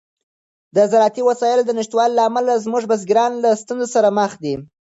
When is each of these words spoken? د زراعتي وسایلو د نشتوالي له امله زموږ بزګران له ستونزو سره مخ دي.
د 0.75 0.77
زراعتي 0.91 1.21
وسایلو 1.29 1.63
د 1.65 1.71
نشتوالي 1.79 2.13
له 2.15 2.23
امله 2.29 2.53
زموږ 2.65 2.83
بزګران 2.91 3.31
له 3.43 3.49
ستونزو 3.61 3.87
سره 3.95 4.09
مخ 4.19 4.31
دي. 4.43 4.53